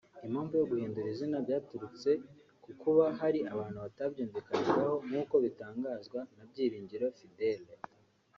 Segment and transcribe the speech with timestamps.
[0.27, 2.09] Impamvu yo guhindura izina byaturutse
[2.63, 7.73] ku kuba hari abantu batabyumvikanagaho; nk’uko bitangazwa na Byiringiro Fidele